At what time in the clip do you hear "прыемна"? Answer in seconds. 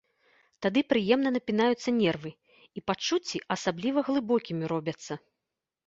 0.93-1.33